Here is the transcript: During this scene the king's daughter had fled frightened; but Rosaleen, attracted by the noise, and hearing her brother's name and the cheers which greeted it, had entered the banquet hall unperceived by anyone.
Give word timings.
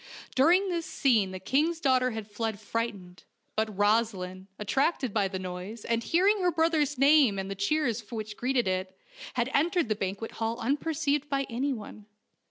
During 0.33 0.69
this 0.69 0.87
scene 0.87 1.29
the 1.29 1.39
king's 1.39 1.79
daughter 1.79 2.09
had 2.09 2.25
fled 2.27 2.59
frightened; 2.59 3.23
but 3.55 3.67
Rosaleen, 3.77 4.47
attracted 4.57 5.13
by 5.13 5.27
the 5.27 5.37
noise, 5.37 5.85
and 5.85 6.01
hearing 6.03 6.41
her 6.41 6.49
brother's 6.49 6.97
name 6.97 7.37
and 7.37 7.51
the 7.51 7.53
cheers 7.53 8.09
which 8.11 8.35
greeted 8.35 8.67
it, 8.67 8.97
had 9.35 9.51
entered 9.53 9.89
the 9.89 9.95
banquet 9.95 10.31
hall 10.31 10.57
unperceived 10.59 11.29
by 11.29 11.45
anyone. 11.51 12.07